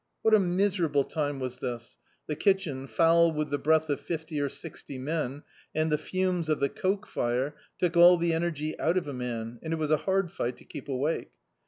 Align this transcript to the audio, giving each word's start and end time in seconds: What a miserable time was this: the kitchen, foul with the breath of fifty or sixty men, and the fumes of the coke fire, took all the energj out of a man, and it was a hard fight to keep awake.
What 0.23 0.33
a 0.33 0.39
miserable 0.39 1.03
time 1.03 1.39
was 1.39 1.59
this: 1.59 1.99
the 2.25 2.35
kitchen, 2.35 2.87
foul 2.87 3.31
with 3.31 3.51
the 3.51 3.59
breath 3.59 3.87
of 3.87 3.99
fifty 4.01 4.41
or 4.41 4.49
sixty 4.49 4.97
men, 4.97 5.43
and 5.75 5.91
the 5.91 5.97
fumes 5.99 6.49
of 6.49 6.59
the 6.59 6.69
coke 6.69 7.05
fire, 7.05 7.53
took 7.77 7.95
all 7.95 8.17
the 8.17 8.31
energj 8.31 8.73
out 8.79 8.97
of 8.97 9.07
a 9.07 9.13
man, 9.13 9.59
and 9.61 9.73
it 9.73 9.77
was 9.77 9.91
a 9.91 9.97
hard 9.97 10.31
fight 10.31 10.57
to 10.57 10.65
keep 10.65 10.89
awake. 10.89 11.29